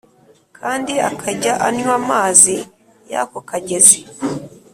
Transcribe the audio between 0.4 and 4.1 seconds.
kandi akajya anywa amazi y’ako kagezi